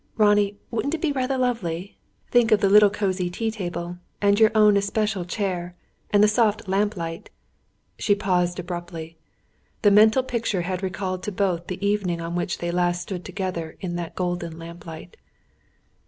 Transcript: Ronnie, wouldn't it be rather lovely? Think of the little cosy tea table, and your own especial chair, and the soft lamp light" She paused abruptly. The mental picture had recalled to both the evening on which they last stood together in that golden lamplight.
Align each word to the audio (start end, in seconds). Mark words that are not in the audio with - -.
Ronnie, 0.17 0.57
wouldn't 0.71 0.95
it 0.95 1.01
be 1.01 1.11
rather 1.11 1.37
lovely? 1.37 1.99
Think 2.31 2.51
of 2.51 2.59
the 2.59 2.71
little 2.71 2.89
cosy 2.89 3.29
tea 3.29 3.51
table, 3.51 3.99
and 4.19 4.39
your 4.39 4.49
own 4.55 4.75
especial 4.75 5.25
chair, 5.25 5.75
and 6.09 6.23
the 6.23 6.27
soft 6.27 6.67
lamp 6.67 6.97
light" 6.97 7.29
She 7.99 8.15
paused 8.15 8.57
abruptly. 8.57 9.19
The 9.83 9.91
mental 9.91 10.23
picture 10.23 10.63
had 10.63 10.81
recalled 10.81 11.21
to 11.21 11.31
both 11.31 11.67
the 11.67 11.85
evening 11.85 12.19
on 12.19 12.33
which 12.33 12.57
they 12.57 12.71
last 12.71 13.03
stood 13.03 13.23
together 13.23 13.77
in 13.79 13.95
that 13.97 14.15
golden 14.15 14.57
lamplight. 14.57 15.17